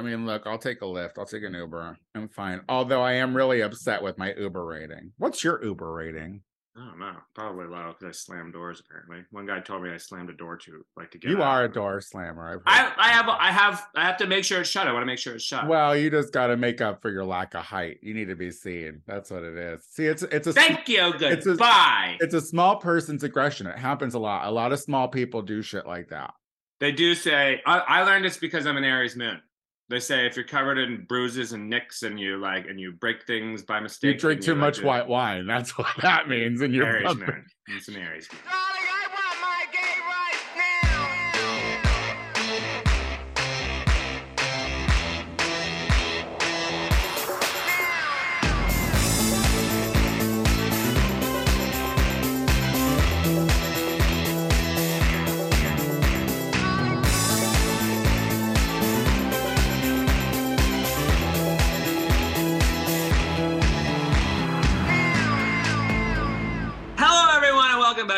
[0.00, 1.18] I mean, look, I'll take a Lyft.
[1.18, 1.96] I'll take an Uber.
[2.14, 2.62] I'm fine.
[2.68, 5.12] Although I am really upset with my Uber rating.
[5.18, 6.40] What's your Uber rating?
[6.76, 7.16] I don't know.
[7.34, 8.80] Probably low because I slammed doors.
[8.80, 11.30] Apparently, one guy told me I slammed a door too, like to get.
[11.30, 11.42] You out.
[11.42, 12.62] are a door slammer.
[12.64, 14.86] I, I have I have I have to make sure it's shut.
[14.86, 15.66] I want to make sure it's shut.
[15.66, 17.98] well, you just got to make up for your lack of height.
[18.02, 19.02] You need to be seen.
[19.06, 19.84] That's what it is.
[19.90, 21.12] See, it's it's a Thank you.
[21.18, 22.16] it's a- Goodbye.
[22.20, 23.66] it's a small person's aggression.
[23.66, 24.46] It happens a lot.
[24.46, 26.32] A lot of small people do shit like that.
[26.78, 29.42] They do say I, I learned this because I'm an Aries moon.
[29.90, 33.26] They say if you're covered in bruises and nicks and you like and you break
[33.26, 35.46] things by mistake, You drink too like much to- white wine.
[35.48, 36.60] That's what that means.
[36.60, 37.26] And you're Aries bumping.
[37.26, 37.44] moon.
[37.66, 38.28] It's an Aries.
[38.32, 38.40] moon.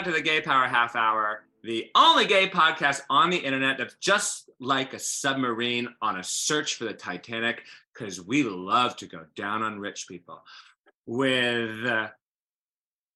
[0.02, 3.94] Back to the Gay Power Half Hour, the only gay podcast on the internet that's
[4.00, 7.62] just like a submarine on a search for the Titanic,
[7.94, 10.42] because we love to go down on rich people.
[11.06, 12.08] With uh,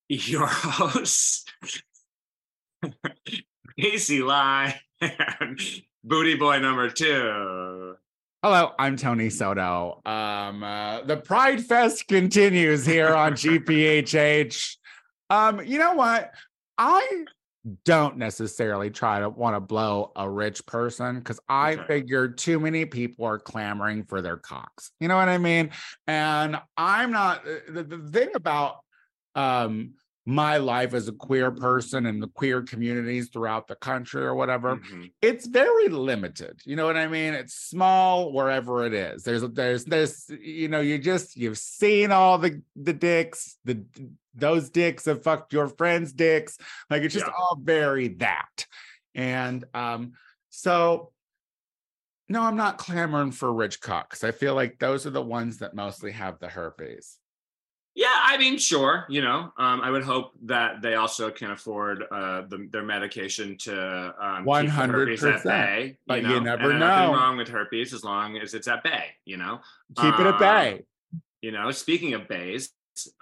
[0.08, 1.44] your hosts,
[3.80, 5.60] Casey and
[6.04, 7.96] Booty Boy number two.
[8.44, 10.02] Hello, I'm Tony Soto.
[10.06, 14.76] Um, uh, the Pride Fest continues here on GPHH.
[15.28, 16.32] Um, you know what?
[16.78, 17.24] I
[17.84, 21.86] don't necessarily try to want to blow a rich person because I Okay.
[21.86, 24.92] figure too many people are clamoring for their cocks.
[25.00, 25.70] You know what I mean?
[26.06, 28.76] And I'm not the, the thing about
[29.34, 29.94] um
[30.28, 34.76] my life as a queer person and the queer communities throughout the country or whatever
[34.76, 35.12] Mhm.
[35.22, 36.60] it's very limited.
[36.64, 37.32] You know what i mean?
[37.32, 39.22] It's small wherever it is.
[39.22, 43.84] There's there's there's you know you just you've seen all the the dicks the
[44.34, 46.58] those dicks have fucked your friends dicks.
[46.90, 47.32] Like it's just Yeah.
[47.38, 48.66] all very that.
[49.14, 50.12] And um
[50.50, 51.12] so
[52.28, 54.24] no i'm not clamoring for rich cocks.
[54.24, 57.18] I feel like those are the ones that mostly have the herpes
[57.96, 59.06] Yeah, I mean, sure.
[59.08, 63.56] You know, um, I would hope that they also can afford uh, the, their medication
[63.60, 65.98] to um, keep the herpes at 100%, bay.
[66.06, 66.38] but you know?
[66.40, 69.06] never and Nothing wrong with herpes as long as it's at bay.
[69.24, 69.60] You know.
[69.96, 70.82] keep it at Um, bay
[71.40, 72.68] You know, speaking of bays,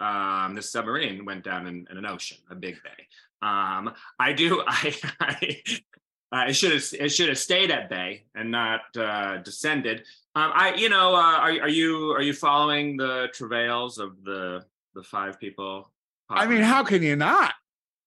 [0.01, 3.07] um, this submarine went down in, in an ocean, a big bay.
[3.41, 4.61] Um, I do.
[4.67, 4.93] I.
[5.21, 5.55] I
[6.31, 10.05] uh, it should have it should have stayed at bay and not uh, descended.
[10.35, 14.65] Um, I, you know, uh, are are you are you following the travails of the
[14.93, 15.91] the five people?
[16.29, 17.53] I mean, how can you not?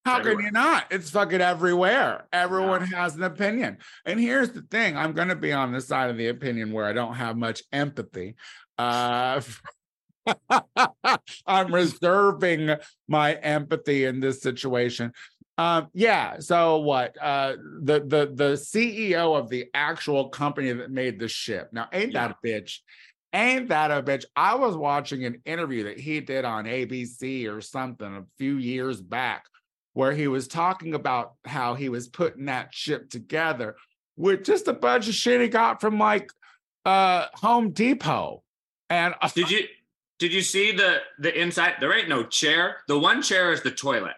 [0.04, 0.86] How can you not?
[0.90, 2.26] It's fucking everywhere.
[2.32, 3.78] Everyone has an opinion.
[4.06, 6.86] And here's the thing I'm going to be on the side of the opinion where
[6.86, 8.36] I don't have much empathy.
[8.78, 9.42] Uh,
[11.46, 15.12] I'm reserving my empathy in this situation.
[15.58, 16.38] Um, yeah.
[16.38, 17.16] So what?
[17.20, 21.70] Uh, the the the CEO of the actual company that made the ship.
[21.72, 22.78] Now, ain't that a bitch?
[23.34, 24.24] Ain't that a bitch?
[24.36, 29.02] I was watching an interview that he did on ABC or something a few years
[29.02, 29.46] back
[29.92, 33.74] where he was talking about how he was putting that ship together
[34.16, 36.30] with just a bunch of shit he got from like
[36.86, 38.44] uh Home Depot.
[38.88, 39.66] And Did you
[40.20, 41.74] did you see the the inside?
[41.80, 42.78] There ain't no chair.
[42.86, 44.14] The one chair is the toilet.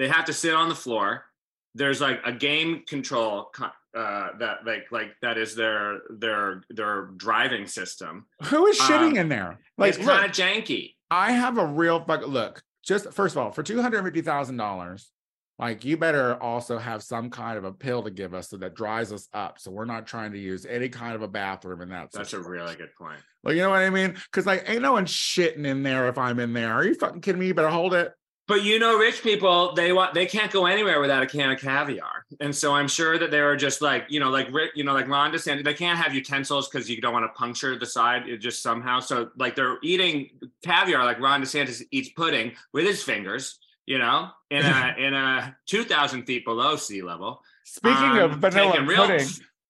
[0.00, 1.26] They have to sit on the floor.
[1.74, 3.52] There's like a game control
[3.94, 8.24] uh, that like like that is their their their driving system.
[8.44, 9.60] who is shitting um, in there?
[9.76, 10.94] Like, it's kind of janky.
[11.10, 12.26] I have a real fuck.
[12.26, 15.10] Look, just first of all, for two hundred fifty thousand dollars,
[15.58, 18.74] like you better also have some kind of a pill to give us so that
[18.74, 21.90] dries us up, so we're not trying to use any kind of a bathroom in
[21.90, 22.10] that.
[22.10, 23.20] That's a really good point.
[23.44, 24.14] Like, you know what I mean?
[24.14, 26.72] Because like, ain't no one shitting in there if I'm in there.
[26.72, 27.48] Are you fucking kidding me?
[27.48, 28.14] You better hold it.
[28.50, 31.60] But you know, rich people they want they can't go anywhere without a can of
[31.60, 34.92] caviar, and so I'm sure that they were just like you know like you know
[34.92, 35.62] like Ron DeSantis.
[35.62, 38.28] They can't have utensils because you don't want to puncture the side.
[38.28, 40.30] It just somehow so like they're eating
[40.64, 43.60] caviar like Ron DeSantis eats pudding with his fingers.
[43.86, 47.44] You know, in a in a two thousand feet below sea level.
[47.62, 49.28] Speaking of Um, vanilla taking real pudding,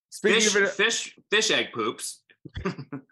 [0.08, 2.22] speaking fish, of fish fish egg poops,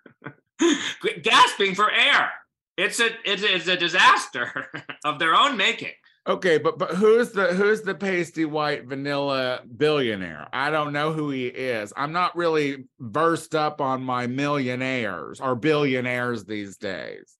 [1.22, 2.30] gasping for air.
[2.78, 4.70] It's a it's a, it's a disaster
[5.04, 5.92] of their own making.
[6.26, 10.46] okay, but but who's the who's the pasty white vanilla billionaire?
[10.52, 11.92] I don't know who he is.
[11.96, 17.34] I'm not really versed up on my millionaires or billionaires these days.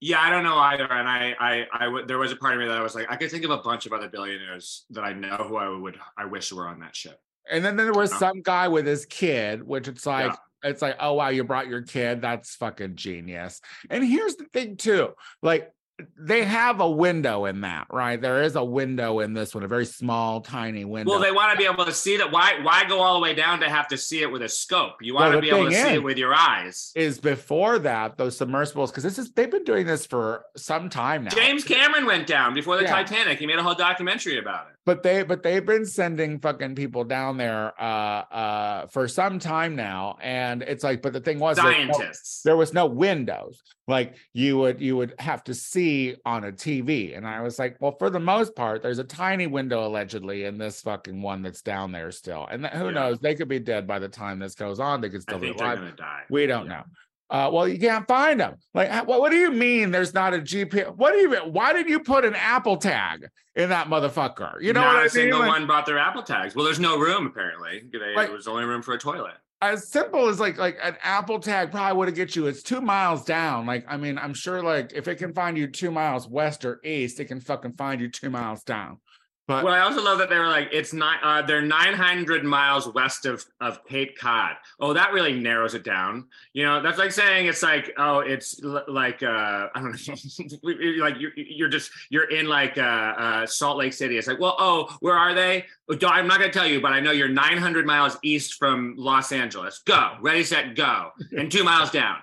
[0.00, 0.92] Yeah, I don't know either.
[0.92, 2.08] And I, I, I would.
[2.08, 3.58] There was a part of me that I was like, I could think of a
[3.58, 6.96] bunch of other billionaires that I know who I would, I wish were on that
[6.96, 7.18] ship.
[7.50, 8.18] And then then there was Yeah.
[8.18, 10.36] some guy with his kid, which it's like, Yeah.
[10.62, 12.20] It's like, oh wow, you brought your kid.
[12.22, 13.60] That's fucking genius.
[13.90, 15.10] And here's the thing too,
[15.42, 15.70] like
[16.18, 18.20] they have a window in that, right?
[18.20, 21.12] There is a window in this one, a very small, tiny window.
[21.12, 22.32] Well, they want to be able to see that.
[22.32, 22.58] Why?
[22.62, 24.94] Why go all the way down to have to see it with a scope?
[25.00, 26.90] You want Well, to be able to see it with your eyes.
[26.96, 31.24] is before that those submersibles because this is they've been doing this for some time
[31.24, 31.30] now.
[31.30, 32.90] James Cameron went down before the Yeah.
[32.90, 33.38] Titanic.
[33.38, 34.76] He made a whole documentary about it.
[34.84, 37.84] But they but they've been sending fucking people down there uh
[38.32, 40.16] uh for some time now.
[40.20, 42.42] And it's like but the thing was there's no- Scientists.
[42.44, 43.62] there was no windows.
[43.88, 47.76] Like you would you would have to see on a tv and i was like
[47.80, 51.62] well for the most part there's a tiny window allegedly in this fucking one that's
[51.62, 52.46] down there still.
[52.50, 52.90] And who Yeah.
[52.92, 53.18] knows?
[53.18, 55.00] They could be dead by the time this goes on.
[55.00, 55.94] They could still be alive.
[56.30, 56.72] we don't Yeah.
[56.78, 56.84] know
[57.32, 58.56] uh, well, you can't find them.
[58.74, 60.94] Like, what, what do you mean there's not a GPS?
[60.94, 61.52] What do you mean?
[61.52, 63.26] Why did you put an Apple tag
[63.56, 64.60] in that motherfucker?
[64.60, 65.10] You know Not what I a mean?
[65.10, 66.54] single Like- one brought their Apple tags.
[66.54, 67.82] Well, there's no room apparently.
[67.90, 69.32] They, Like- there was only room for a toilet.
[69.62, 72.80] as simple as like like an apple tag probably would have get you it's two
[72.80, 76.26] miles down like i mean i'm sure like if it can find you two miles
[76.28, 78.98] west or east it can fucking find you two miles down
[79.48, 81.18] but Well, I also love that they were like, it's not.
[81.22, 84.54] Uh, they're 900 miles west of of Cape Cod.
[84.78, 86.28] Oh, that really narrows it down.
[86.52, 91.02] You know, that's like saying it's like, oh, it's l- like uh, I don't know,
[91.02, 94.16] like you're you're just you're in like uh, uh, Salt Lake City.
[94.16, 95.66] It's like, well, oh, where are they?
[95.90, 99.32] Oh, I'm not gonna tell you, but I know you're 900 miles east from Los
[99.32, 99.80] Angeles.
[99.84, 102.16] Go, ready, set, go, and two miles down.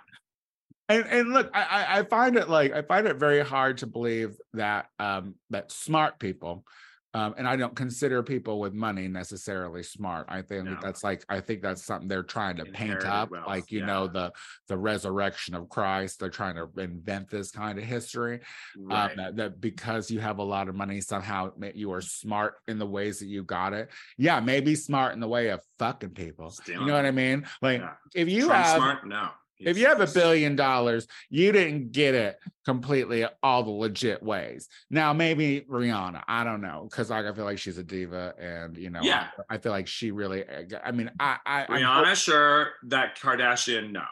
[0.87, 3.85] and and look I, I i find it like i find it very hard to
[3.87, 6.65] believe that um that smart people
[7.13, 10.27] um, and I don't consider people with money necessarily smart.
[10.29, 10.77] I think No.
[10.81, 14.07] that's like I think that's something they're trying to paint up, wealth, like you know
[14.07, 14.31] the
[14.67, 16.19] the resurrection of Christ.
[16.19, 18.41] They're trying to invent this kind of history.
[18.77, 19.11] Right.
[19.11, 22.77] um, that, that because you have a lot of money somehow you are smart in
[22.79, 26.53] the ways that you got it yeah maybe smart in the way of fucking people
[26.67, 27.93] you know what i mean like Yeah.
[28.15, 29.07] if you Trump have smart?
[29.07, 29.29] No.
[29.59, 34.67] If you have a billion dollars you didn't get it completely all the legit ways
[34.89, 38.77] now maybe rihanna i don't know because like, i feel like she's a diva and
[38.77, 39.27] you know Yeah.
[39.49, 42.71] i, I feel like she really eh, i mean i i I'm- Rihanna, sure.
[42.83, 44.03] That Kardashian, no.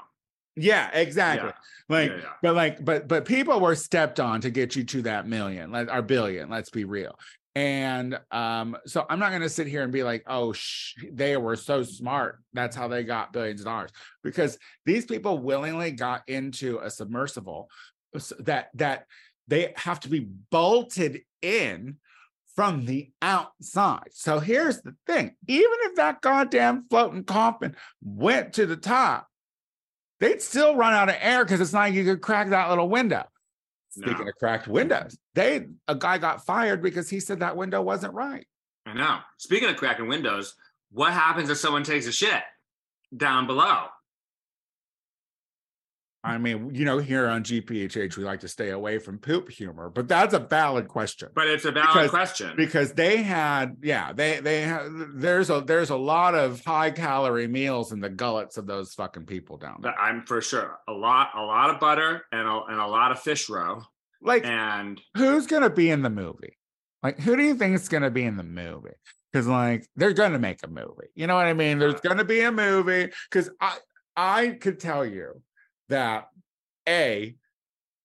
[0.56, 1.96] yeah exactly Yeah.
[1.96, 2.30] like yeah, yeah.
[2.42, 5.88] but like but but people were stepped on to get you to that million like
[5.94, 7.18] or billion let's be real
[7.58, 11.38] and um so i'm not going to sit here and be like oh sh- they
[11.38, 13.90] were so smart that's how they got billions of dollars
[14.24, 17.68] because these people willingly got into a submersible
[18.38, 19.08] that that
[19.48, 21.98] they have to be bolted in
[22.56, 24.10] from the outside.
[24.12, 29.28] So here's the thing even if that goddamn floating coffin went to the top,
[30.20, 32.90] they'd still run out of air because it's not like you could crack that little
[32.90, 33.26] window.
[33.98, 34.30] Speaking No.
[34.30, 38.46] of cracked windows, they a guy got fired because he said that window wasn't right.
[38.86, 39.20] I know.
[39.38, 40.54] Speaking of cracking windows,
[40.92, 42.44] what happens if someone takes a shit
[43.16, 43.86] down below?
[46.28, 49.90] I mean, you know, here on GPHH, we like to stay away from poop humor,
[49.90, 51.30] but that's a valid question.
[51.34, 52.54] But it's a valid Because- question.
[52.58, 57.48] because they had yeah they they have there's a there's a lot of high calorie
[57.48, 60.92] meals in the gullets of those fucking people down there But I'm for sure a
[60.94, 63.82] lot, a lot of butter and a, and a lot of fish roe.
[64.22, 66.58] like And who's gonna be in the movie
[67.04, 68.90] like who do you think is gonna be in the movie
[69.32, 72.24] because like they're gonna make a movie you know what i mean there's uh, gonna
[72.26, 73.78] be a movie because i
[74.16, 75.40] i could tell you
[75.90, 76.28] that
[76.88, 77.36] a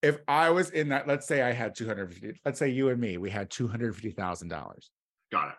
[0.01, 3.17] if i was in that let's say i had 250 let's say you and me
[3.17, 4.89] we had $250000
[5.31, 5.53] got it.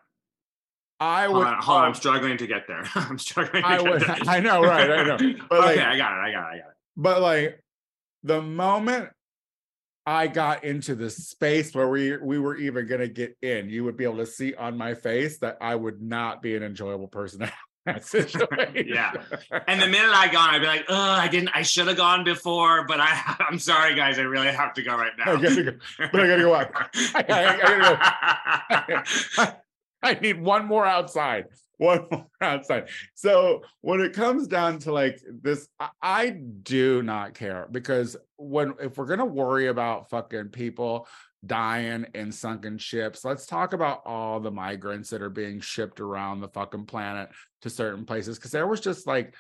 [1.01, 2.85] i would hold on, I'm struggling to get there.
[2.95, 3.63] I'm struggling.
[3.63, 4.17] To I get would- there.
[4.27, 5.17] I know, right, I know.
[5.49, 6.21] But, okay, like- I got it.
[6.21, 6.55] I got it.
[6.55, 6.77] I got it.
[6.97, 7.61] but like
[8.23, 9.11] the moment
[10.07, 13.97] I got into the space where we we were even gonna get in, you would
[13.97, 17.41] be able to see on my face that I would not be an enjoyable person
[17.43, 17.74] in that situation.
[18.75, 19.13] Yeah.
[19.67, 21.51] And the minute I gone, I'd be like, "Oh, I didn't.
[21.55, 24.19] I should have gone before, but I, I'm sorry, guys.
[24.19, 26.71] I really have to go right now." I gotta go, but I gotta go out.
[27.15, 28.85] I, I- I
[29.37, 29.57] gotta
[30.03, 31.47] I need one more outside.
[31.79, 32.89] One more outside.
[33.15, 38.75] So when it comes down to like this, I, I do not care because when
[38.81, 41.09] if we're gonna worry about fucking people
[41.47, 46.41] dying in sunken ships, let's talk about all the migrants that are being shipped around
[46.41, 47.29] the fucking planet
[47.63, 48.39] to certain places.
[48.39, 49.35] Cause there was just like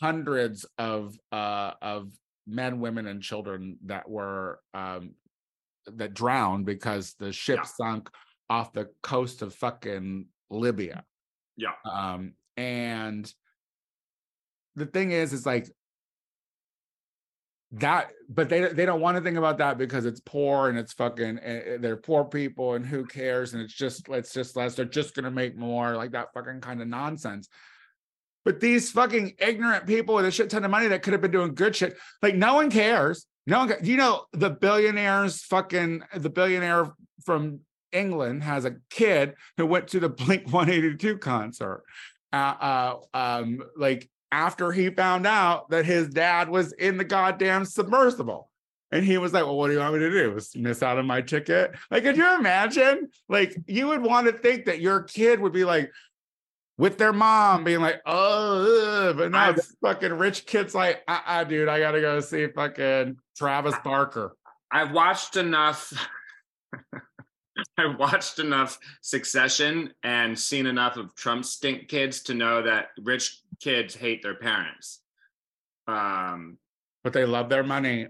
[0.00, 2.10] hundreds of uh of
[2.46, 5.14] men, women, and children that were um
[5.86, 7.64] that drowned because the ship Yeah.
[7.64, 8.10] sunk
[8.50, 11.04] off the coast of fucking Libya.
[11.56, 11.72] Yeah.
[11.90, 13.32] Um, and
[14.74, 15.68] the thing is, is like
[17.72, 20.92] that, but they they don't want to think about that because it's poor and it's
[20.92, 24.74] fucking eh, they're poor people and who cares and it's just it's just less.
[24.74, 27.48] They're just gonna make more like that fucking kind of nonsense.
[28.44, 31.32] But these fucking ignorant people with a shit ton of money that could have been
[31.32, 33.26] doing good shit, like no one cares.
[33.48, 36.92] No one, you know, the billionaires, fucking the billionaire
[37.24, 37.60] from
[37.92, 41.82] England has a kid who went to the Blink 182 concert.
[42.32, 47.64] Uh, uh, um, like after he found out that his dad was in the goddamn
[47.64, 48.50] submersible.
[48.92, 50.32] And he was like, Well, what do you want me to do?
[50.32, 51.72] Was miss out on my ticket?
[51.90, 53.08] Like, could you imagine?
[53.28, 55.90] Like, you would want to think that your kid would be like
[56.78, 61.02] with their mom being like, oh, ugh," but no, I've- this fucking rich kid's like,
[61.08, 64.36] uh uh dude, I gotta go see fucking Travis Barker.
[64.70, 65.92] I've watched enough.
[67.78, 73.40] I've watched enough Succession and seen enough of Trump stink kids to know that rich
[73.60, 75.00] kids hate their parents.
[75.86, 76.58] Um,
[77.04, 78.08] But they love their money.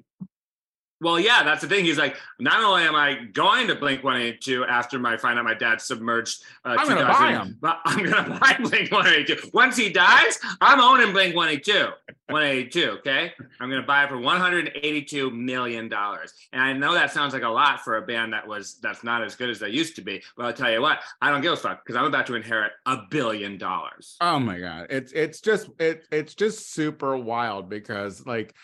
[1.01, 1.85] Well, yeah, that's the thing.
[1.85, 5.55] He's like, not only am I going to Blink 182 after I find out my
[5.55, 7.59] dad submerged, uh, I'm gonna 2000, buy 'em.
[7.61, 9.51] But I'm gonna buy Blink 182.
[9.53, 11.89] Once he dies, I'm owning Blink 182.
[12.29, 12.91] 182.
[12.99, 16.33] Okay, I'm gonna buy it for 182 million dollars.
[16.53, 19.23] And I know that sounds like a lot for a band that was that's not
[19.23, 20.23] as good as they used to be.
[20.37, 22.73] But I'll tell you what, I don't give a fuck because I'm about to inherit
[22.87, 24.17] a billion dollars.
[24.21, 24.87] Oh my god.
[24.91, 28.55] It's it's just it it's just super wild because like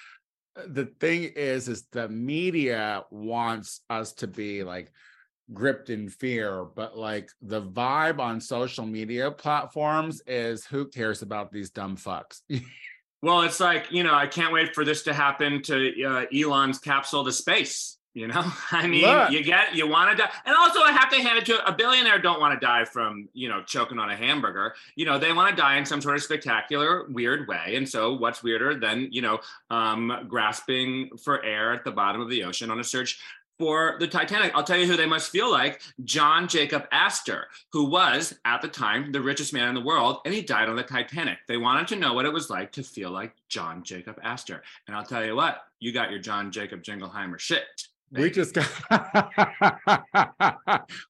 [0.68, 4.92] the thing is is the media wants us to be like
[5.52, 11.50] gripped in fear but like the vibe on social media platforms is who cares about
[11.50, 12.40] these dumb fucks
[13.22, 16.80] Well, it's like, you know, I can't wait for this to happen to uh, Elon's
[16.80, 17.98] capsule to space.
[18.14, 19.30] You know, I mean, Look.
[19.30, 20.30] you get, you want to die.
[20.44, 23.28] And also, I have to hand it to a billionaire, don't want to die from,
[23.32, 24.74] you know, choking on a hamburger.
[24.96, 27.74] You know, they want to die in some sort of spectacular, weird way.
[27.76, 29.40] And so, what's weirder than, you know,
[29.70, 33.18] um, grasping for air at the bottom of the ocean on a search
[33.58, 34.52] for the Titanic.
[34.54, 38.68] I'll tell you who they must feel like John Jacob Astor, who was at the
[38.68, 41.38] time the richest man in the world, and he died on the Titanic.
[41.46, 44.62] They wanted to know what it was like to feel like John Jacob Astor.
[44.86, 47.88] And I'll tell you what, you got your John Jacob Jingleheimer shit.
[48.12, 48.66] We just got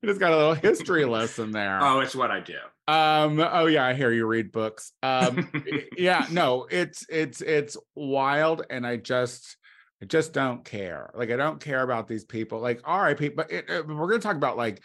[0.02, 2.56] we just got a little history lesson there Oh, it's what I do.
[2.88, 3.38] Um.
[3.40, 4.92] Oh yeah, I hear you read books.
[5.02, 5.50] Um.
[5.96, 6.26] yeah.
[6.30, 9.56] No, it's it's it's wild, and I just
[10.02, 11.10] I just don't care.
[11.14, 12.58] Like I don't care about these people.
[12.60, 13.36] Like all right, people.
[13.44, 14.82] But it, it- we're gonna talk about like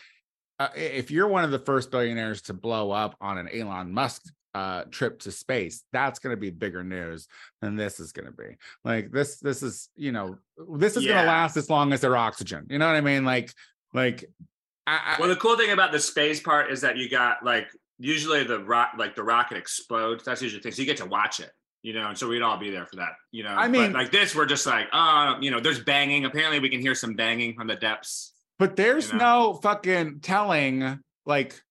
[0.60, 4.24] uh, if you're one of the first billionaires to blow up on an Elon Musk
[4.58, 7.28] uh trip to space that's going to be bigger news
[7.62, 10.38] than this is going to be like this this is you know
[10.80, 13.24] this is going to last as long as their oxygen you know what i mean
[13.24, 13.52] like
[13.94, 14.26] like
[14.88, 17.68] I, I, Well, the cool thing about the space part is that you got like
[18.00, 20.24] usually the rock, like the rocket explodes.
[20.24, 20.72] That's usually the thing.
[20.72, 21.52] So you get to watch it,
[21.84, 23.50] you know, and so we'd all be there for that, you know.
[23.50, 26.24] I But, mean- like this, we're just like, uh, you know, there's banging.
[26.24, 28.34] Apparently, we can hear some banging from the depths.
[28.60, 31.62] But there's you no fucking telling like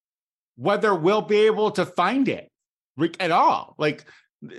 [0.56, 2.50] whether we'll be able to find it
[3.20, 3.74] at all.
[3.78, 4.04] Like
[4.44, 4.50] uh,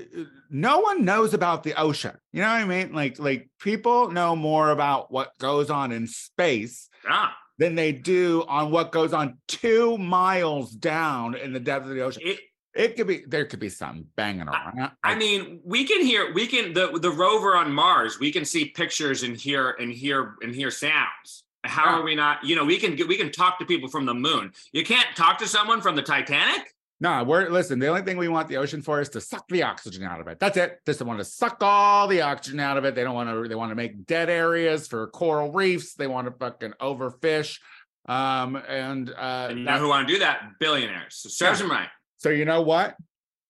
[0.50, 2.16] no one knows about the ocean.
[2.34, 2.94] You know what I mean?
[2.94, 8.44] Like like people know more about what goes on in space Ah, than they do
[8.48, 12.22] on what goes on 2 miles down in the depth of the ocean.
[12.26, 12.40] it,
[12.76, 14.92] It could be there could be something banging around.
[15.04, 18.20] I mean, we can hear, we can the the rover on Mars.
[18.20, 21.44] We can see pictures and hear and hear and hear sounds.
[21.64, 22.00] How Yeah.
[22.00, 22.44] are we not?
[22.46, 24.54] You know, we can get, we can talk to people from the moon.
[24.74, 26.74] You can't talk to someone from the Titanic.
[27.00, 27.78] No, we're listen.
[27.78, 30.28] The only thing we want the ocean for is to suck the oxygen out of
[30.28, 30.40] it.
[30.40, 30.80] That's it.
[30.86, 32.96] They just want to suck all the oxygen out of it.
[32.96, 33.48] They don't want to.
[33.48, 35.94] They want to make dead areas for coral reefs.
[35.94, 37.60] They want to fucking overfish.
[38.08, 40.42] Um, and uh, And you know who want to do that?
[40.60, 41.16] Billionaires.
[41.18, 41.90] So serves them right.
[42.18, 42.96] so you know what?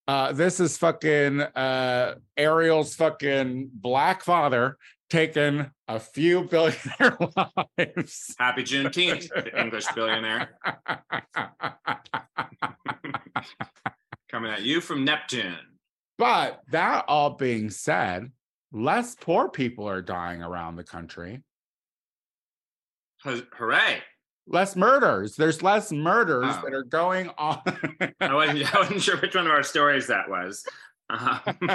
[0.09, 4.77] Uh, this is fucking uh Ariel's fucking black father
[5.09, 7.17] taking a few billionaire
[7.77, 8.35] lives.
[8.37, 10.49] Happy Juneteenth, the English billionaire
[14.31, 15.55] coming at you from Neptune.
[16.17, 18.31] But that all being said,
[18.71, 21.43] less poor people are dying around the country.
[23.23, 24.01] Hooray!
[24.49, 25.35] Less murders.
[25.35, 26.61] There's less murders Oh.
[26.63, 27.61] that are going on.
[28.21, 30.65] I wasn't, I wasn't sure which one of our stories that was.
[31.09, 31.39] Um,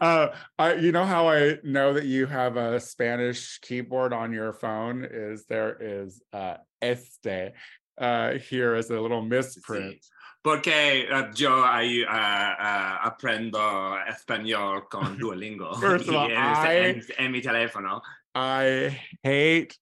[0.00, 4.52] uh, I, you know how I know that you have a Spanish keyboard on your
[4.52, 5.06] phone?
[5.10, 7.52] Is there is uh, este
[7.98, 10.04] uh, here as a little misprint.
[10.42, 15.76] Porque uh, yo ahí uh, uh, aprendo español con Duolingo.
[15.80, 18.00] First of all, I- en, en mi teléfono.
[18.34, 19.76] I hate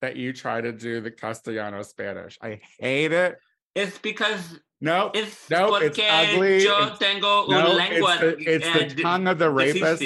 [0.00, 2.38] that you try to do the Castellano Spanish.
[2.40, 3.36] I hate it.
[3.74, 6.64] It's because No, porque it's ugly.
[6.64, 8.18] yo It's- tengo no, una lengua.
[8.20, 10.02] it's the, it's the tongue of the rapist.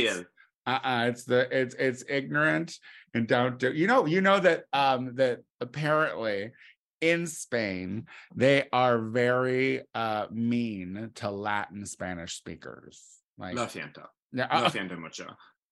[0.67, 2.79] uh-uh it's the it's it's ignorant
[3.15, 6.53] and don't do you know you know that um that apparently
[7.01, 13.03] in Spain, they are very uh mean to Latin Spanish speakers.
[13.39, 14.05] Like Lo siento.
[14.33, 15.27] yeah, Lo uh, siento mucho.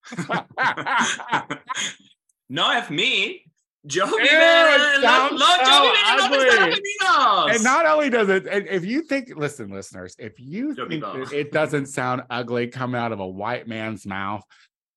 [2.48, 3.44] no es me.
[3.90, 6.46] Yo Ew, vive it lo, sounds lo, yo so vive en los ugly.
[6.48, 7.54] Estados Unidos.
[7.54, 11.02] and not only does it, and if you think, listen, listeners, if you Yo think
[11.02, 14.42] that it doesn't sound ugly coming out of a white man's mouth,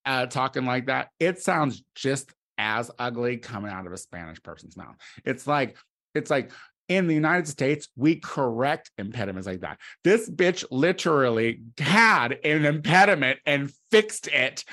[0.05, 4.75] uh, talking like that, it sounds just as ugly coming out of a Spanish person's
[4.75, 4.95] mouth.
[5.25, 5.77] It's like,
[6.13, 6.51] it's like
[6.89, 9.79] in the United States, we correct impediments like that.
[10.03, 14.65] This bitch literally had an impediment and fixed it.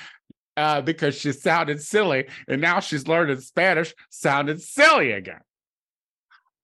[0.59, 5.39] Uh, because she sounded silly, and now she's learning Spanish, sounded silly again.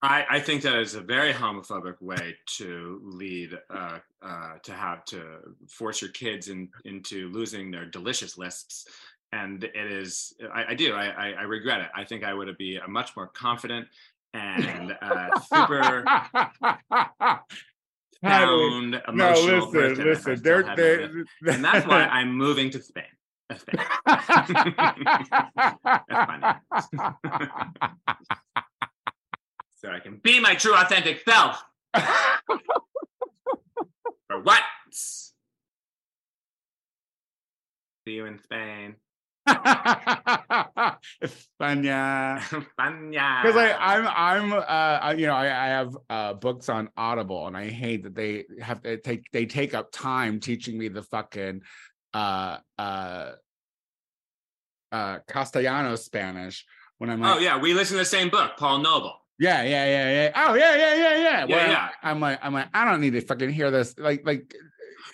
[0.01, 5.05] I, I think that is a very homophobic way to lead, uh, uh, to have
[5.05, 5.21] to
[5.69, 8.85] force your kids in, into losing their delicious lisps.
[9.31, 11.87] And it is, I, I do, I, I, I regret it.
[11.95, 13.87] I think I would have be a much more confident
[14.33, 16.03] and uh, super
[18.21, 20.37] sound no, emotional listen, I listen.
[20.37, 21.27] still They're, they my lisp.
[21.47, 23.05] and that's why I'm moving to Spain.
[29.77, 31.63] So I can be my true authentic self
[34.27, 35.33] for once.
[38.07, 38.95] See you in Spain.
[41.23, 42.39] España.
[42.39, 43.43] España.
[43.43, 47.45] Because I, I'm, I'm, uh, I, you know, I, I have uh, books on Audible,
[47.45, 51.03] and I hate that they have to take, they take up time teaching me the
[51.03, 51.61] fucking,
[52.15, 53.31] uh, uh,
[54.91, 56.65] uh, Castellano Spanish
[56.97, 59.13] when I'm like, Oh yeah, we listen to the same book, Paul Noble.
[59.37, 60.31] Yeah, yeah, yeah, yeah.
[60.47, 61.17] Oh, yeah, yeah, yeah, yeah.
[61.17, 61.89] Yeah, Where yeah.
[62.01, 63.93] I'm like, I'm like, I don't need to fucking hear this.
[63.97, 64.55] Like, like,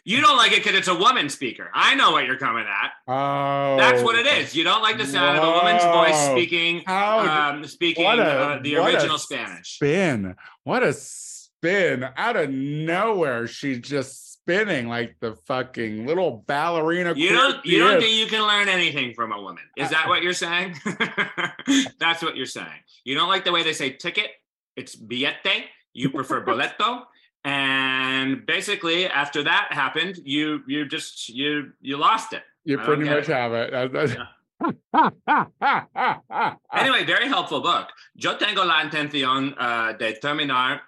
[0.05, 1.72] You don't like it because it's a woman speaker.
[1.74, 2.91] I know what you're coming at.
[3.08, 4.55] oh, That's what it is.
[4.55, 8.60] You don't like the sound of a woman's voice speaking, How um, speaking a- uh,
[8.62, 9.74] the original Spanish.
[9.75, 10.36] spin?
[10.65, 12.08] What a spin!
[12.15, 17.13] Out of nowhere, she just spinning like the fucking little ballerina.
[17.15, 17.65] You don't.
[17.65, 19.63] You don't think you can learn anything from a woman?
[19.77, 20.75] Is that what you're saying?
[22.00, 22.68] That's what you're saying.
[23.03, 24.27] You don't like the way they say ticket.
[24.75, 25.65] It's billete.
[25.94, 27.03] You prefer boleto.
[27.44, 32.44] And basically, after that happened, you you just you you lost it.
[32.63, 33.33] You pretty much it.
[33.33, 33.72] have it.
[33.72, 34.27] That- that-
[36.72, 37.87] Anyway, very helpful book.
[38.13, 40.83] Yo tengo la intención uh, de terminar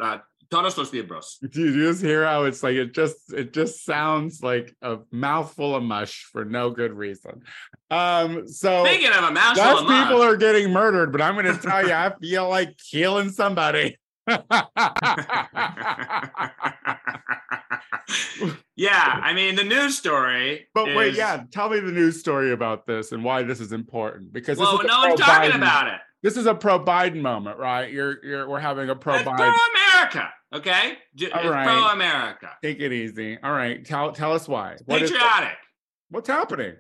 [0.54, 1.38] todos los libros.
[1.50, 5.76] Do you just hear how it's like it just it just sounds like a mouthful
[5.76, 7.42] of mush for no good reason.
[7.90, 11.58] Um so Speaking of a mouse, Those people are getting murdered, but I'm going to
[11.62, 13.98] tell you, I feel like killing somebody.
[18.76, 20.68] yeah, I mean the news story.
[20.74, 24.34] but wait, yeah, tell me the news story about this and why this is important
[24.34, 26.00] because Well, no one's talking Biden- about it.
[26.24, 27.92] This is a pro Biden moment, right?
[27.92, 29.36] You're you're we're having a pro Biden.
[29.36, 30.94] pro America, okay?
[31.16, 31.68] It's right.
[31.68, 32.50] pro America.
[32.64, 33.38] Take it easy.
[33.44, 34.78] All right, tell tell us why.
[34.86, 35.58] What is Patriotic.
[36.10, 36.76] what's happening?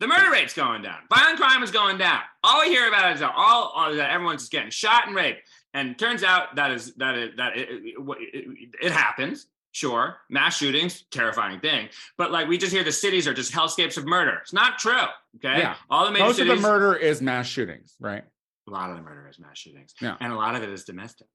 [0.00, 0.98] The murder rate's going down.
[1.12, 2.20] Violent crime is going down.
[2.42, 5.40] All we hear about is that all, all that everyone's just getting shot and raped.
[5.74, 9.48] And turns out that is that is that it, it, it, it happens.
[9.72, 11.88] Sure, mass shootings, terrifying thing.
[12.16, 14.38] But like we just hear the cities are just hellscapes of murder.
[14.40, 14.94] It's not true.
[15.36, 15.58] Okay.
[15.58, 15.74] Yeah.
[15.90, 18.24] All the major Most of the murder is mass shootings, right?
[18.68, 19.94] A lot of the murder is mass shootings.
[20.00, 20.16] Yeah.
[20.20, 21.26] And a lot of it is domestic.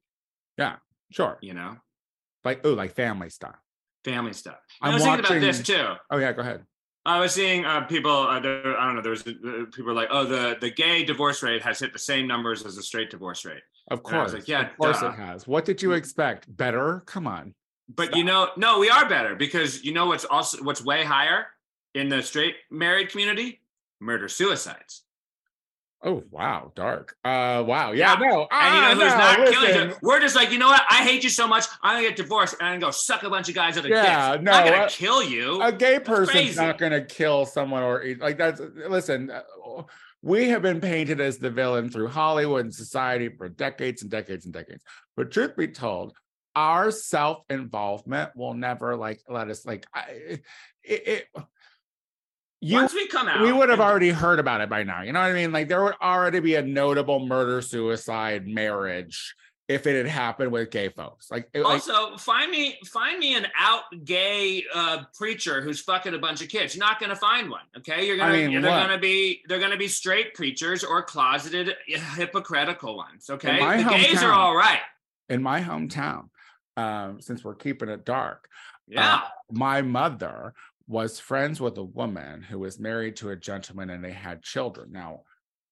[0.56, 0.76] Yeah,
[1.12, 1.38] sure.
[1.40, 1.76] You know,
[2.44, 3.56] Like oh, like family stuff.
[4.04, 4.58] family stuff.
[4.80, 5.94] I'm I was thinking about this too.
[6.10, 6.64] Oh yeah, go ahead.
[7.06, 8.10] I was seeing uh, people.
[8.10, 9.02] Uh, there, I don't know.
[9.02, 11.98] There was uh, people were like, "Oh, the the gay divorce rate has hit the
[11.98, 14.40] same numbers as the straight divorce rate." Of And I was course.
[14.40, 15.08] like, yeah, of course duh.
[15.08, 15.46] it has.
[15.46, 16.54] What did you expect?
[16.56, 17.02] Better?
[17.04, 17.54] Come on.
[17.94, 21.48] But you know, no, we are better because you know what's also what's way higher
[21.94, 23.60] in the straight married community:
[24.00, 25.03] murder suicides.
[26.06, 27.16] Oh wow, dark.
[27.24, 27.92] Uh wow.
[27.92, 28.28] Yeah, Yeah.
[28.28, 28.46] no.
[28.50, 29.88] And you know ah, who's no, not killing listen.
[29.90, 29.98] other?
[30.02, 30.82] We're just like, you know what?
[30.90, 31.64] I hate you so much.
[31.82, 34.02] I'm gonna get divorced and I'm gonna go suck a bunch of guys other Yeah,
[34.02, 34.44] dicks.
[34.44, 35.62] no, I'm not gonna uh, kill you.
[35.62, 36.60] A gay person's crazy.
[36.60, 39.30] not gonna kill someone or eat- like that's listen.
[39.30, 39.82] uh,
[40.22, 44.44] We have been painted as the villain through Hollywood and society for decades and decades
[44.46, 44.82] and decades.
[45.16, 46.14] But truth be told,
[46.56, 50.40] our self-involvement will never like let us like I
[50.82, 51.26] it, it
[52.64, 55.02] you Once we come out, we would have already heard about it by now.
[55.02, 55.52] You know what I mean?
[55.52, 59.34] Like there would already be a notable murder, suicide, marriage
[59.68, 61.30] if it had happened with gay folks.
[61.30, 66.14] Like, it, like Also, find me find me an out gay uh, preacher who's fucking
[66.14, 66.74] a bunch of kids.
[66.74, 67.64] You're not gonna find one.
[67.76, 68.86] Okay, you're gonna I mean, they're what?
[68.86, 73.28] gonna be they're gonna be straight preachers or closeted hypocritical ones.
[73.28, 74.80] Okay, the gays are all right.
[75.28, 76.30] in my hometown,
[76.78, 78.48] um, since we're keeping it dark,
[78.88, 80.54] Yeah, my mother
[80.86, 84.92] was friends with a woman who was married to a gentleman and they had children.
[84.92, 85.20] Now,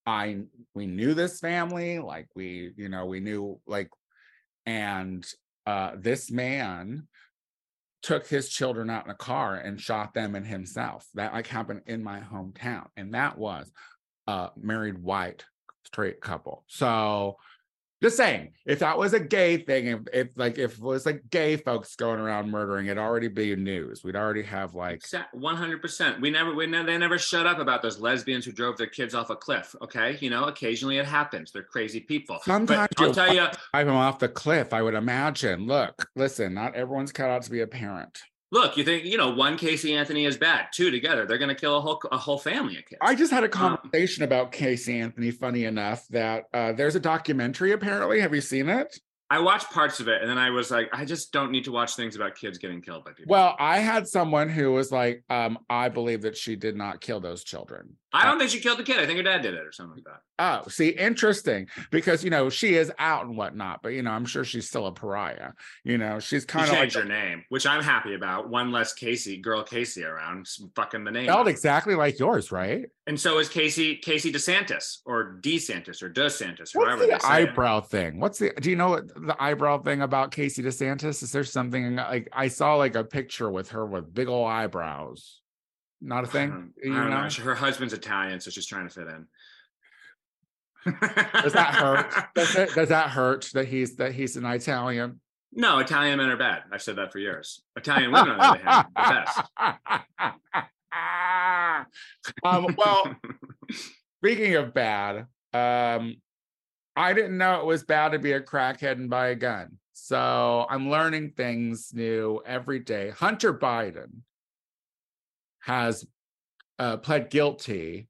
[0.07, 0.43] I
[0.75, 3.91] we knew this family, like we, you know, we knew like
[4.67, 5.25] and
[5.67, 7.07] uh, this man
[8.03, 11.07] took his children out in a car and shot them and himself.
[11.15, 13.71] That like happened in my hometown, and that was
[14.27, 15.45] a married white
[15.87, 16.65] straight couple.
[16.67, 17.37] So
[18.03, 21.23] just saying, if that was a gay thing, if, if like if it was like
[21.31, 24.03] gay folks going around murdering, it'd already be news.
[24.03, 26.21] We'd already have like One hundred percent.
[26.21, 29.15] We never, we never, they never shut up about those lesbians who drove their kids
[29.15, 29.75] off a cliff.
[29.83, 31.53] Okay, you know, occasionally it happens.
[31.53, 32.41] They're crazy people.
[32.45, 34.73] Sometimes but I'll tell you, them off the cliff.
[34.73, 35.67] I would imagine.
[35.67, 38.21] Look, listen, not everyone's cut out to be a parent.
[38.53, 41.55] Look, you think you know one Casey Anthony is bad, two together, they're going to
[41.57, 42.99] kill a whole a whole family of kids.
[43.01, 45.33] I just had a Um, conversation about Casey Anthony.
[45.33, 47.73] Funny enough, that uh, there's a documentary.
[47.73, 48.97] Apparently, have you seen it?
[49.31, 51.73] I watched parts of it, and then I was like, I just don't need to
[51.73, 53.31] watch things about kids getting killed by people.
[53.33, 57.19] Well, I had someone who was like, um, "I believe that she did not kill
[57.19, 58.99] those children." I don't uh, think she killed the kid.
[58.99, 60.21] I think her dad did it or something like that.
[60.39, 64.25] Oh, see, interesting because you know she is out and whatnot, but you know I'm
[64.25, 65.53] sure she's still a pariah.
[65.85, 68.49] You know she's kind of like changed her name, which I'm happy about.
[68.49, 71.25] One less Casey, girl Casey around, fucking the name.
[71.25, 71.49] spelled up.
[71.49, 72.87] exactly like yours, right?
[73.07, 77.43] And so is Casey Casey DeSantis or DeSantis or DeSantis, What's however they the say
[77.43, 77.49] it.
[77.49, 78.21] eyebrow thing?
[78.21, 78.53] What's the?
[78.61, 81.23] Do you know what the eyebrow thing about Casey DeSantis?
[81.23, 85.42] Is there something like I saw like a picture with her with big old eyebrows?
[86.03, 86.73] Not a thing.
[86.85, 87.23] I don't know.
[87.23, 87.29] know?
[87.29, 89.29] Her husband's Italian, so she's trying to fit in.
[91.43, 92.13] Does that hurt?
[92.35, 95.21] Does, it, does that hurt that he's that he's an Italian?
[95.53, 96.65] No, Italian men are bad.
[96.73, 97.63] I've said that for years.
[97.77, 99.41] Italian women, on the other hand, are best.
[102.45, 103.15] um, well,
[104.19, 106.17] speaking of bad, um,
[106.97, 109.79] I didn't know it was bad to be a crackhead and buy a gun.
[109.93, 113.11] So I'm learning things new every day.
[113.11, 114.23] Hunter Biden
[115.63, 116.07] has
[116.79, 118.09] uh, pled guilty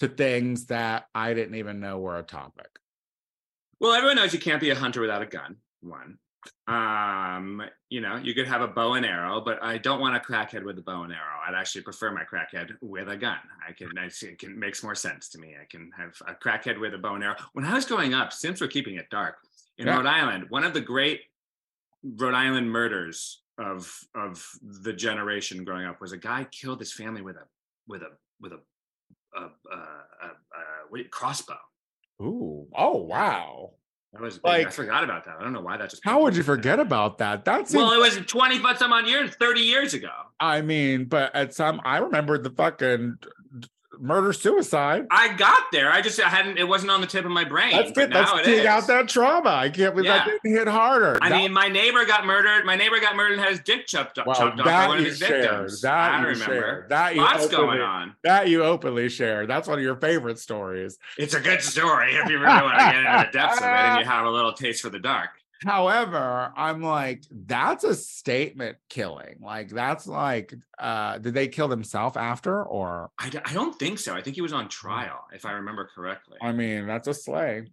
[0.00, 2.68] to things that I didn't even know were a topic.
[3.80, 5.56] Well, everyone knows you can't be a hunter without a gun.
[5.80, 6.18] One,
[6.68, 10.20] um, you know, you could have a bow and arrow, but I don't want a
[10.20, 11.40] crackhead with a bow and arrow.
[11.46, 13.38] I'd actually prefer my crackhead with a gun.
[13.66, 15.54] I can, I see, it can makes more sense to me.
[15.60, 17.36] I can have a crackhead with a bow and arrow.
[17.54, 19.36] When I was growing up, since we're keeping it dark
[19.78, 19.96] in Yeah.
[19.96, 21.22] Rhode Island, one of the great
[22.02, 27.22] Rhode Island murders of of the generation growing up was a guy killed his family
[27.22, 27.44] with a
[27.86, 28.08] with a
[28.40, 28.58] with a
[29.36, 31.58] a, a, a, crossbow.
[32.20, 33.74] Ooh, oh wow!
[34.12, 34.66] That was big.
[34.66, 35.36] I forgot about that.
[35.38, 36.04] I don't know why that just.
[36.04, 37.44] How would you forget about that?
[37.44, 40.10] That's Well, it was twenty but some odd years, thirty years ago.
[40.40, 43.18] I mean, but at some, I remember the fucking
[44.00, 45.06] murder suicide.
[45.10, 45.90] I got there.
[45.92, 46.58] I just I hadn't.
[46.58, 47.72] It wasn't on the tip of my brain.
[47.72, 49.50] Let's but let's dig out that trauma.
[49.50, 51.18] I can't believe that didn't hit harder.
[51.20, 52.64] I mean, my neighbor got murdered.
[52.64, 55.04] My neighbor got murdered and had his dick chopped, well, chopped off by one of
[55.04, 55.42] his shared.
[55.42, 55.80] victims.
[55.82, 56.54] That I you remember.
[56.54, 56.88] shared.
[56.88, 58.16] That you Lots openly, going on.
[58.24, 59.46] That you openly share.
[59.46, 60.98] That's one of your favorite stories.
[61.18, 63.68] It's a good story if you really want to get into the depths of it
[63.70, 65.30] and you have a little taste for the dark.
[65.64, 69.36] However, I'm like, that's a statement killing.
[69.42, 72.62] Like, that's like, uh, did they kill themselves after?
[72.64, 74.14] Or, I, d- I don't think so.
[74.14, 76.38] I think he was on trial, if I remember correctly.
[76.40, 77.66] I mean, that's a slay.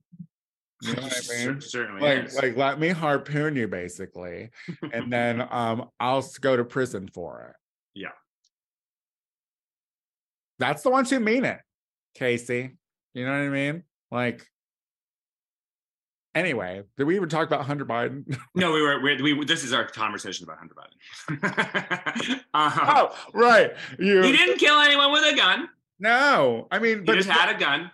[0.82, 1.62] You know what I mean?
[1.62, 2.36] Certainly like is.
[2.36, 4.50] like let me harpoon you basically
[4.94, 7.56] and then um i'll go to prison for it
[8.00, 8.10] Yeah.
[10.60, 11.60] that's the ones who mean it
[12.14, 12.78] casey
[13.16, 14.46] you know what i mean like
[16.38, 18.24] anyway did we even talk about hunter biden
[18.56, 19.02] no, we were.
[19.02, 22.32] We, we this is our conversation about Hunter Biden.
[22.54, 25.70] um, oh right you he didn't kill anyone with a gun.
[26.00, 27.92] no i mean He but just had a gun.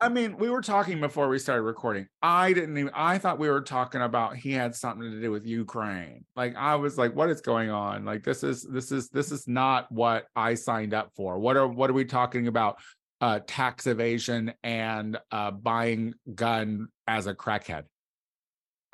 [0.00, 2.08] I mean, we were talking before we started recording.
[2.20, 5.46] I didn't even I thought we were talking about he had something to do with
[5.46, 6.24] Ukraine.
[6.36, 8.04] Like I was like, what is going on?
[8.04, 11.38] Like this is this is this is not what I signed up for.
[11.38, 12.76] What are what are we talking about?
[13.24, 17.84] Uh tax evasion and uh buying gun as a crackhead.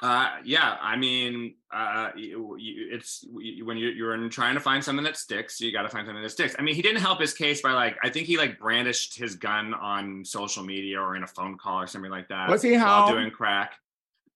[0.03, 4.61] Uh, yeah, I mean, uh, you, you, it's you, when you're, you're in trying to
[4.61, 6.55] find something that sticks, you got to find something that sticks.
[6.59, 9.35] I mean, he didn't help his case by like, I think he like brandished his
[9.35, 12.49] gun on social media or in a phone call or something like that.
[12.49, 13.75] Was he while doing crack?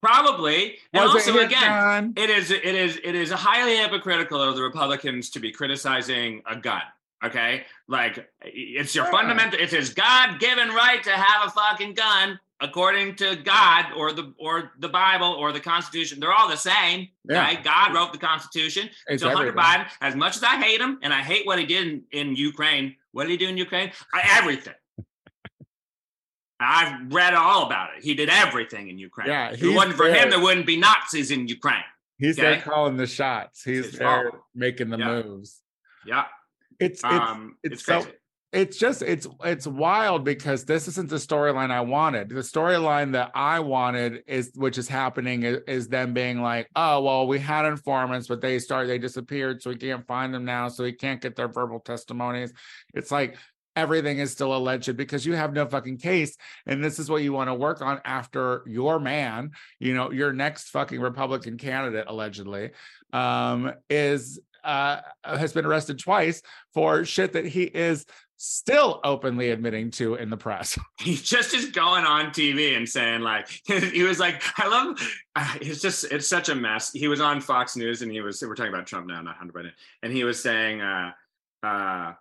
[0.03, 0.77] Probably.
[0.93, 2.13] And Was also, it again, gun?
[2.15, 6.55] it is it is it is highly hypocritical of the Republicans to be criticizing a
[6.55, 6.83] gun.
[7.25, 9.11] Okay, like it's your Yeah.
[9.11, 9.59] fundamental.
[9.59, 14.71] It's his God-given right to have a fucking gun, according to God or the or
[14.79, 16.19] the Bible or the Constitution.
[16.19, 17.09] They're all the same.
[17.29, 17.39] Yeah.
[17.39, 17.63] Right?
[17.63, 18.89] God wrote the Constitution.
[19.07, 19.63] It's so Hunter everything.
[19.63, 22.35] Biden, as much as I hate him and I hate what he did in, in
[22.35, 23.91] Ukraine, what did he do in Ukraine?
[24.13, 24.73] I, everything.
[26.59, 28.03] I've read all about it.
[28.03, 29.27] He did everything in Ukraine.
[29.27, 30.23] Yeah, if it wasn't for there.
[30.23, 31.83] him, there wouldn't be Nazis in Ukraine.
[32.17, 33.61] He's there calling the shots.
[33.63, 35.21] He's there making the Yeah.
[35.21, 35.61] moves.
[36.05, 36.25] Yeah.
[36.79, 38.07] It's it's um, it's it's, so-
[38.55, 42.29] it's just it's it's wild because this isn't the storyline I wanted.
[42.29, 47.01] The storyline that I wanted is which is happening is, is them being like, oh
[47.01, 50.69] well, we had informants, but they started they disappeared, so we can't find them now,
[50.69, 52.53] so we can't get their verbal testimonies.
[52.93, 53.37] It's like
[53.75, 57.33] everything is still alleged because you have no fucking case, and this is what you
[57.33, 62.71] want to work on after your man, you know, your next fucking Republican candidate allegedly,
[63.11, 66.41] um, is uh has been arrested twice
[66.73, 68.05] for shit that he is
[68.37, 70.77] still openly admitting to in the press.
[70.99, 74.99] He just is going on TV and saying like he was like I love
[75.61, 76.91] it's just it's such a mess.
[76.91, 79.53] He was on Fox News and he was we're talking about Trump now, not Hunter
[79.53, 79.71] Biden,
[80.03, 81.11] and he was saying uh
[81.63, 82.13] uh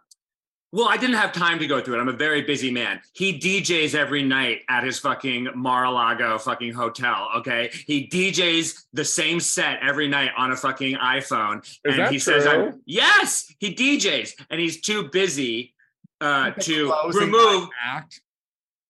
[0.75, 2.01] well, I didn't have time to go through it.
[2.01, 3.01] I'm a very busy man.
[3.13, 7.29] He DJs every night at his fucking Mar-a-Lago fucking hotel.
[7.37, 12.19] Okay, he DJs the same set every night on a fucking iPhone, Is and he
[12.19, 12.45] says.
[12.45, 15.75] I'm, "Yes, he DJs," and he's too busy
[16.21, 18.21] uh, to remove act.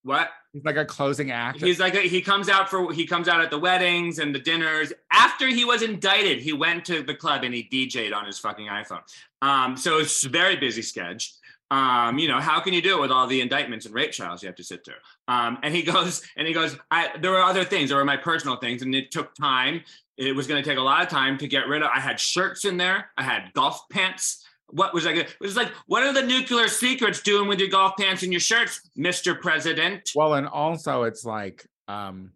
[0.04, 1.60] what He's like a closing act.
[1.60, 4.38] He's like a, he comes out for he comes out at the weddings and the
[4.38, 4.92] dinners.
[5.10, 8.68] After he was indicted, he went to the club and he DJ'd on his fucking
[8.68, 9.02] iPhone.
[9.42, 11.34] Um, so it's a very busy sketch.
[11.74, 14.44] Um, you know, how can you do it with all the indictments and rape trials
[14.44, 14.94] you have to sit through?
[15.26, 18.16] Um, and he goes and he goes, I there were other things, there were my
[18.16, 19.82] personal things, and it took time.
[20.16, 21.90] It was going to take a lot of time to get rid of.
[21.92, 24.46] I had shirts in there, I had golf pants.
[24.68, 25.12] What was I?
[25.12, 28.32] Gonna, it was like, what are the nuclear secrets doing with your golf pants and
[28.32, 29.38] your shirts, Mr.
[29.38, 30.12] President?
[30.14, 32.30] well, and also it's like um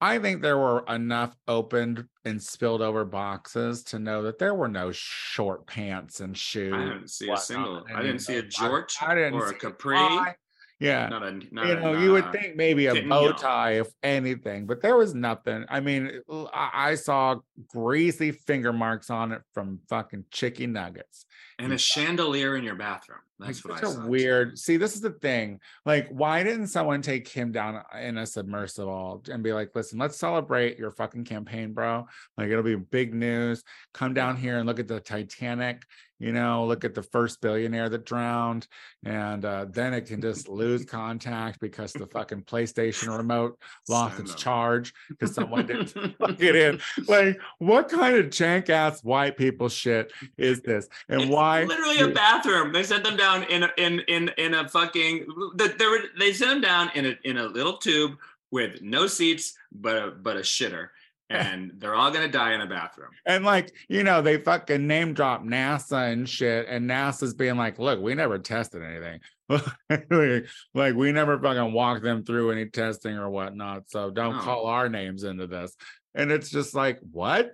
[0.00, 4.68] I think there were enough opened and spilled over boxes to know that there were
[4.68, 6.72] no short pants and shoes.
[6.72, 7.84] I didn't see a single.
[7.92, 10.34] I didn't see a I- George I didn't or a see a capri.
[10.80, 11.08] Yeah.
[11.08, 11.32] Not a.
[11.50, 13.32] Not you a, know, you would think maybe a bow know.
[13.32, 15.64] tie, if anything, but there was nothing.
[15.68, 16.20] I mean,
[16.54, 21.26] I saw greasy finger marks on it from fucking chicken nuggets.
[21.58, 23.18] and a chandelier in your bathroom.
[23.38, 24.58] That's like such a weird.
[24.58, 25.60] See, this is the thing.
[25.86, 30.18] Like, why didn't someone take him down in a submersible and be like, "Listen, let's
[30.18, 32.06] celebrate your fucking campaign, bro.
[32.36, 33.62] Like, it'll be big news.
[33.94, 35.84] Come down here and look at the Titanic.
[36.20, 38.66] You know, look at the first billionaire that drowned,
[39.04, 43.56] and uh, then it can just lose contact because the fucking PlayStation remote
[43.88, 44.40] lost its them.
[44.40, 46.80] charge because someone didn't plug it in.
[47.06, 50.88] Like, what kind of jank ass white people shit is this?
[51.08, 51.62] And It's why?
[51.62, 52.72] Literally a bathroom.
[52.72, 55.26] They sent them down in a, in in in a fucking.
[55.56, 58.12] the- They were they sent them down in a in a little tube
[58.50, 60.88] with no seats but a but a shitter,
[61.30, 63.10] and they're all gonna die in a bathroom.
[63.26, 66.66] And like, you know, they fucking name drop NASA and shit.
[66.68, 69.20] And NASA's being like, look, we never tested anything.
[70.10, 73.84] like, like, we never fucking walked them through any testing or whatnot.
[73.90, 74.42] So don't No.
[74.42, 75.74] call our names into this.
[76.14, 77.50] And it's just like, what?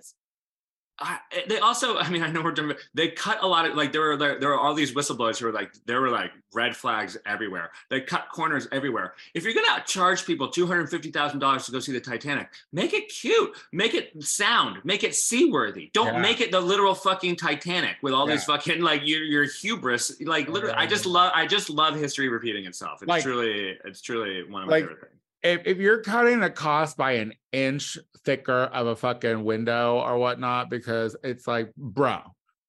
[0.99, 3.75] I, eh, they also, I mean, I know we're doing, they cut a lot of
[3.75, 6.31] like there were there, there were all these whistleblowers who were like there were like
[6.53, 7.71] red flags everywhere.
[7.89, 9.13] They cut corners everywhere.
[9.33, 12.49] If you're gonna charge people two hundred fifty thousand dollars to go see the Titanic,
[12.71, 15.89] make it cute, make it sound, make it seaworthy.
[15.93, 16.21] Don't Yeah.
[16.21, 20.21] make it the literal fucking Titanic with all these fucking like your your hubris.
[20.21, 21.13] Like literally, I just mm-hmm.
[21.13, 23.01] love I just love history repeating itself.
[23.01, 25.14] It's Like- truly it's truly one of my like, favorite things.
[25.45, 30.17] If, if you're cutting the cost by an inch thicker of a fucking window or
[30.17, 32.21] whatnot, because it's like, bro,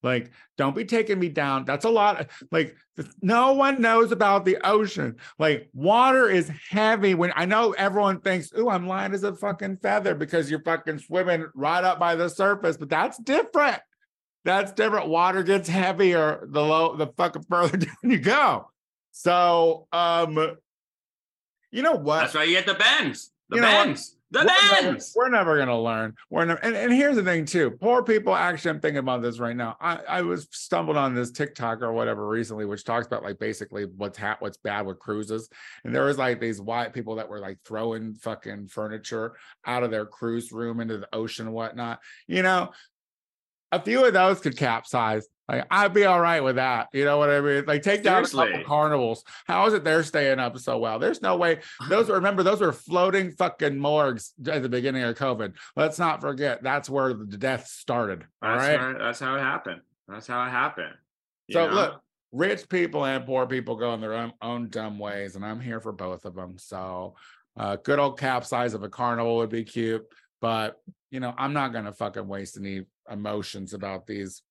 [0.02, 1.64] like, don't be taking me down.
[1.64, 2.28] That's a lot.
[2.52, 2.76] Like,
[3.22, 5.16] no one knows about the ocean.
[5.38, 7.14] Like, water is heavy.
[7.14, 10.98] When I know everyone thinks, "Ooh, I'm light as a fucking feather" because you're fucking
[10.98, 13.80] swimming right up by the surface, but that's different.
[14.44, 15.08] That's different.
[15.08, 18.70] Water gets heavier the low, the fucking further down you go.
[19.12, 20.56] So, um,
[21.76, 22.20] you know what?
[22.20, 23.32] That's why you get the bends.
[23.50, 24.16] The You bends.
[24.30, 25.12] The we're never, bends.
[25.14, 26.14] we're never gonna learn.
[26.30, 27.70] We're never, and, and here's the thing too.
[27.70, 28.34] Poor people.
[28.34, 29.76] Actually, I'm thinking about this right now.
[29.80, 33.84] I, I was stumbled on this TikTok or whatever recently, which talks about like basically
[33.84, 35.48] what's ha- what's bad with cruises.
[35.84, 39.90] And there was like these white people that were like throwing fucking furniture out of
[39.92, 42.00] their cruise room into the ocean and whatnot.
[42.26, 42.70] You know,
[43.70, 45.28] a few of those could capsize.
[45.48, 46.88] Like I'd be all right with that.
[46.92, 47.64] You know what I mean?
[47.66, 48.64] Like take down a couple Seriously.
[48.64, 49.24] carnivals.
[49.46, 50.98] How is it they're staying up so well?
[50.98, 55.54] There's no way those remember those were floating fucking morgues at the beginning of COVID.
[55.76, 58.24] Let's not forget that's where the death started.
[58.42, 58.80] All That's right.
[58.80, 58.98] right.
[58.98, 59.80] That's how it happened.
[60.08, 60.94] That's how it happened.
[61.52, 61.74] So know?
[61.74, 62.00] look,
[62.32, 65.80] rich people and poor people go in their own, own dumb ways, and I'm here
[65.80, 66.58] for both of them.
[66.58, 67.14] So
[67.56, 70.04] uh good old capsize of a carnival would be cute,
[70.40, 70.76] but
[71.12, 74.42] you know, I'm not gonna fucking waste any emotions about these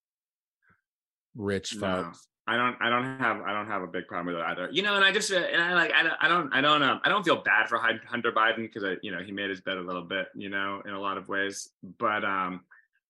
[1.36, 2.04] rich No.
[2.04, 2.28] folks.
[2.48, 2.76] I don't.
[2.80, 3.41] I don't have.
[3.41, 4.69] I don't have a big problem with it either.
[4.71, 5.91] You know, and I just uh, and I like.
[5.93, 6.13] I don't.
[6.21, 6.54] I don't.
[6.54, 6.84] I don't.
[6.84, 9.62] Um, I don't feel bad for Hunter Biden because I, you know, he made his
[9.62, 10.28] bed a little bit.
[10.36, 11.69] You know, in a lot of ways.
[11.98, 12.62] But um,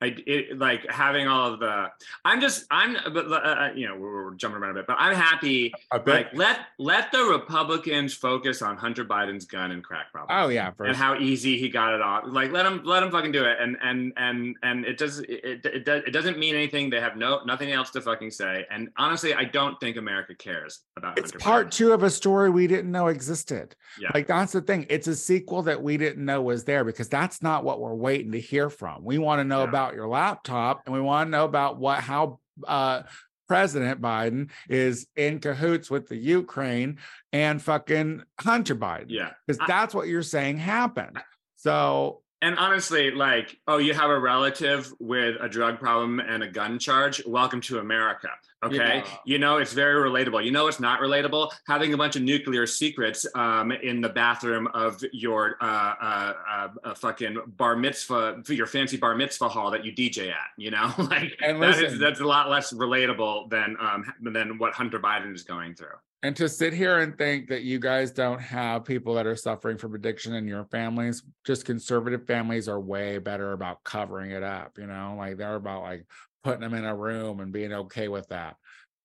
[0.05, 1.87] I it, like having all of the.
[2.23, 4.97] I'm just I'm but uh, uh, you know we're, we're jumping around a bit, but
[4.99, 5.73] I'm happy.
[6.05, 10.37] Like let let the Republicans focus on Hunter Biden's gun and crack problem.
[10.37, 12.23] oh yeah, for and how easy he got it off.
[12.27, 13.57] Like let him let him fucking do it.
[13.59, 16.89] And and and and it does it it, it, does, it doesn't mean anything.
[16.89, 18.65] They have no nothing else to fucking say.
[18.69, 21.17] And honestly, I don't think America cares about.
[21.17, 21.71] it's Hunter part Biden.
[21.71, 23.75] two of a story we didn't know existed.
[23.99, 24.09] Yeah.
[24.13, 24.85] Like that's the thing.
[24.89, 28.31] It's a sequel that we didn't know was there because that's not what we're waiting
[28.33, 29.03] to hear from.
[29.03, 29.69] We want to know Yeah.
[29.69, 33.03] about your laptop and we want to know about what how uh
[33.47, 36.97] President Biden is in cahoots with the Ukraine
[37.31, 39.05] and fucking Hunter Biden.
[39.09, 39.31] Yeah.
[39.45, 41.19] Because that's what you're saying happened.
[41.55, 46.47] So And honestly, like, oh, you have a relative with a drug problem and a
[46.47, 47.19] gun charge.
[47.25, 48.29] Welcome to America.
[48.63, 48.97] Okay.
[49.03, 49.17] Yeah.
[49.25, 50.45] You know, it's very relatable.
[50.45, 54.67] You know, it's not relatable having a bunch of nuclear secrets um, in the bathroom
[54.75, 59.91] of your uh, uh, uh, fucking bar mitzvah, your fancy bar mitzvah hall that you
[59.91, 60.49] DJ at.
[60.55, 64.75] You know, like And that is that's a lot less relatable than um, than what
[64.75, 65.97] Hunter Biden is going through.
[66.25, 69.77] And to sit here and think that you guys don't have people that are suffering
[69.77, 74.79] from addiction in your families, just conservative families are way better about covering it up,
[74.79, 76.07] you know, like they're about like
[76.43, 78.55] putting them in a room and being okay with that.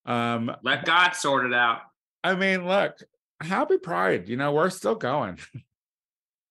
[0.06, 1.80] Um, Let God sort it out.
[2.24, 2.96] I mean, look,
[3.42, 5.38] happy pride, you know, we're still going.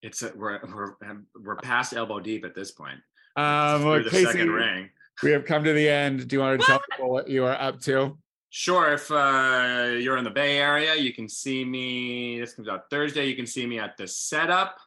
[0.04, 3.00] It's a, we're we're we're past elbow deep at this point.
[3.36, 4.90] Um Through well, the Casey, second ring.
[5.24, 6.26] we have come to the end.
[6.28, 8.18] Do you want to tell people what you are up to?
[8.50, 8.94] Sure.
[8.94, 12.40] If uh, you're in the Bay Area, you can see me.
[12.40, 13.26] This comes out Thursday.
[13.28, 14.78] You can see me at the Setup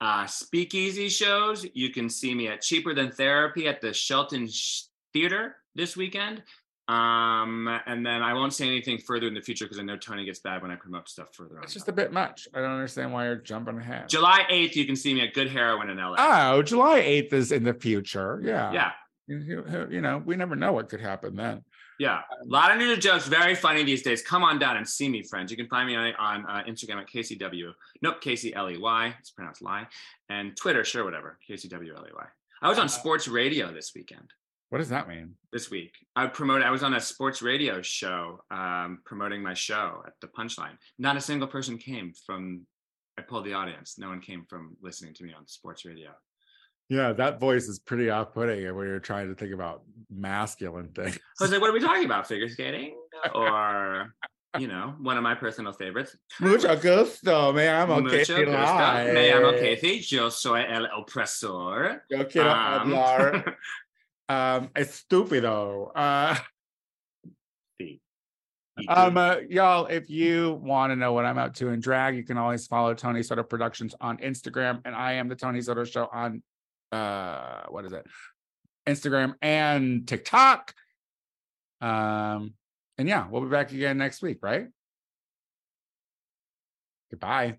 [0.00, 1.66] uh, Speakeasy shows.
[1.74, 4.48] You can see me at Cheaper Than Therapy at the Shelton
[5.12, 6.42] Theater this weekend.
[6.88, 10.24] Um, and then I won't say anything further in the future because I know Tony
[10.24, 11.62] gets bad when I promote stuff further on.
[11.62, 12.48] It's just a bit much.
[12.52, 14.08] I don't understand why you're jumping ahead.
[14.08, 16.16] July 8th, you can see me at Good Heroin in LA.
[16.18, 18.40] Oh, July 8th is in the future.
[18.44, 18.72] Yeah.
[18.72, 18.90] yeah.
[19.28, 21.62] You, you- you know, we never know what could happen then.
[22.00, 24.22] Yeah, a lot of new jokes, very funny these days.
[24.22, 25.50] Come on down and see me, friends.
[25.50, 27.74] You can find me on, on uh, Instagram at KCW.
[28.00, 29.14] Nope, KCLEY.
[29.18, 29.86] It's pronounced lie.
[30.30, 31.38] And Twitter, sure, whatever.
[31.46, 32.26] KCWLEY.
[32.62, 34.30] I was on sports radio this weekend,
[34.70, 35.34] What does that mean?
[35.52, 35.92] this week.
[36.16, 40.28] I promoted, I was on a sports radio show um, promoting my show at the
[40.28, 40.78] Punchline.
[40.98, 42.66] Not a single person came from,
[43.18, 43.98] I pulled the audience.
[43.98, 46.12] No one came from listening to me on sports radio.
[46.90, 51.16] Yeah, that voice is pretty off-putting when you're trying to think about masculine things.
[51.40, 52.26] I was like, what are we talking about?
[52.26, 52.96] Figure skating?
[53.34, 54.14] Or,
[54.58, 56.16] you know, one of my personal favorites.
[56.40, 58.52] Mucho gusto, me llamo Mucho Casey gusto.
[58.52, 59.12] Lai.
[59.12, 59.98] Me llamo Kathy.
[60.08, 62.00] Yo soy el opresor.
[62.08, 63.54] Yo quiero Um, hablar
[64.30, 65.90] um, estúpido.
[65.94, 66.34] Uh,
[67.80, 68.00] Sí.
[68.88, 72.24] um, uh, y'all, if you want to know what I'm up to in drag, you
[72.24, 76.08] can always follow Tony Soto Productions on Instagram, and I am the Tony Soto Show
[76.10, 76.42] on
[76.92, 78.06] uh, what is it?
[78.86, 80.74] Instagram and TikTok.
[81.80, 82.54] Um,
[82.98, 84.68] and yeah, we'll be back again next week, right?
[87.10, 87.58] Goodbye.